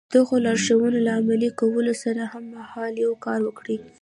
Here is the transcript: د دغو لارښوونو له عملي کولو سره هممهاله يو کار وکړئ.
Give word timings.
د 0.09 0.13
دغو 0.17 0.35
لارښوونو 0.45 0.99
له 1.05 1.11
عملي 1.19 1.49
کولو 1.59 1.93
سره 2.03 2.21
هممهاله 2.33 2.97
يو 3.05 3.13
کار 3.25 3.39
وکړئ. 3.47 3.77